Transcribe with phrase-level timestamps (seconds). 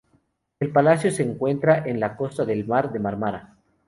[0.59, 3.57] El palacio se encuentra en la costa del mar de Mármara.